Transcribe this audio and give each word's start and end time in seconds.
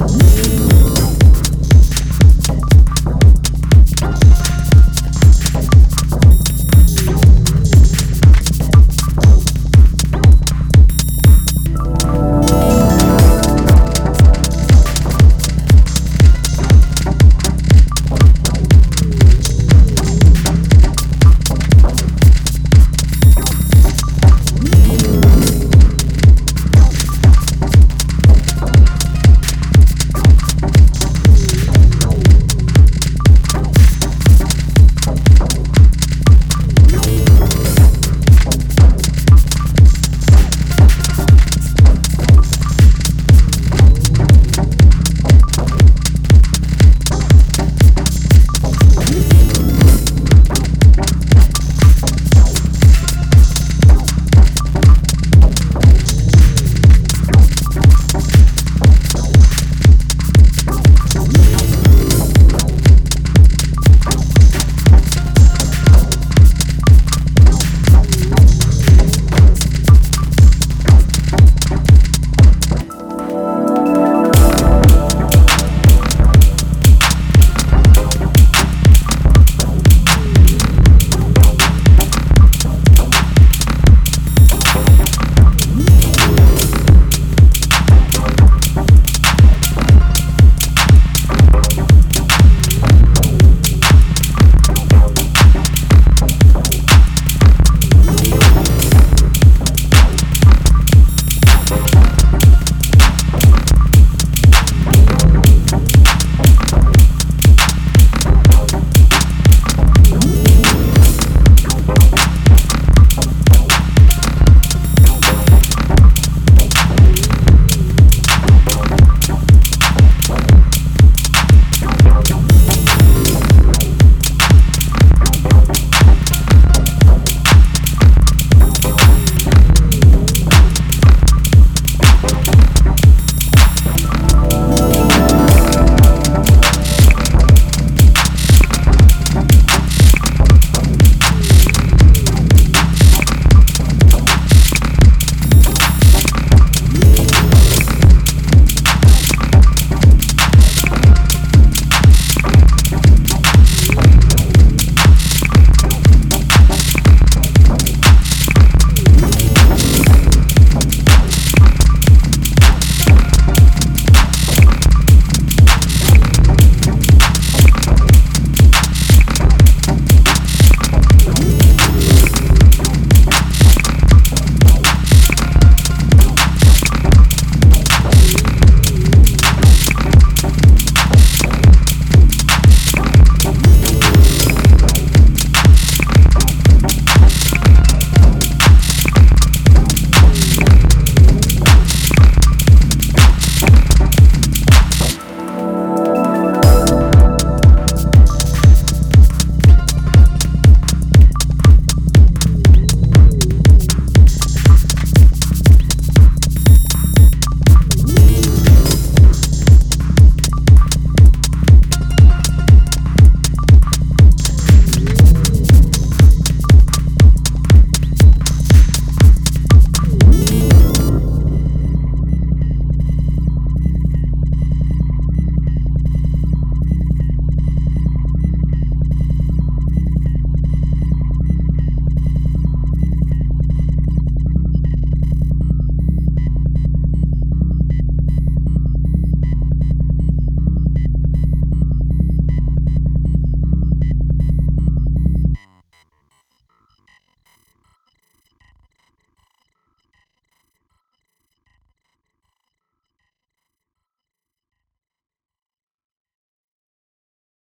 Bye. 0.00 0.39